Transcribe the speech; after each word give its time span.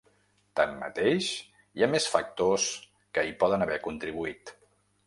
Tanmateix, 0.59 1.27
hi 1.77 1.85
ha 1.87 1.91
més 1.97 2.09
factors 2.15 2.67
que 3.19 3.29
hi 3.31 3.39
poden 3.45 3.69
haver 3.69 3.83
contribuït. 3.89 4.57